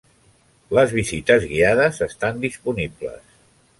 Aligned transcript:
Les 0.77 0.95
visites 0.99 1.45
guiades 1.51 2.01
estan 2.07 2.41
disponibles. 2.47 3.37